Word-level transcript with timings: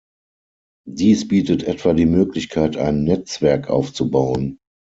Dies 0.89 1.27
bietet 1.27 1.61
etwa 1.61 1.93
die 1.93 2.07
Möglichkeit, 2.07 2.75
ein 2.75 3.03
Netzwerk 3.03 3.69
aufzubauen. 3.69 4.57